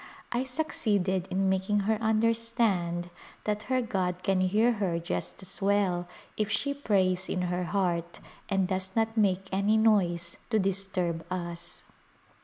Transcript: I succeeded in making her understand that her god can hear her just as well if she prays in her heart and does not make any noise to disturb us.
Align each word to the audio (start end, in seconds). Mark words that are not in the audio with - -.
I 0.31 0.45
succeeded 0.45 1.27
in 1.29 1.47
making 1.47 1.81
her 1.81 1.99
understand 2.01 3.11
that 3.43 3.61
her 3.69 3.83
god 3.83 4.23
can 4.23 4.41
hear 4.41 4.71
her 4.81 4.97
just 4.97 5.43
as 5.43 5.61
well 5.61 6.07
if 6.37 6.49
she 6.51 6.73
prays 6.73 7.29
in 7.29 7.43
her 7.43 7.65
heart 7.65 8.19
and 8.49 8.67
does 8.67 8.89
not 8.95 9.15
make 9.15 9.47
any 9.51 9.77
noise 9.77 10.37
to 10.49 10.57
disturb 10.57 11.23
us. 11.31 11.83